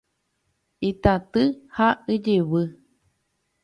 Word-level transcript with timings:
Itaty 0.89 1.43
ha 1.75 1.87
ijyvy. 2.13 2.63